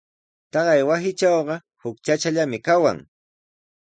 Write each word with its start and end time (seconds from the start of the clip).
Taqay 0.51 0.81
wasitrawqa 0.89 1.55
huk 1.81 1.95
chachallami 2.05 2.57
kawan. 2.67 2.97